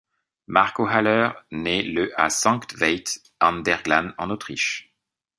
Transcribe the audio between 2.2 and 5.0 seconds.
Sankt Veit an der Glan en Autriche.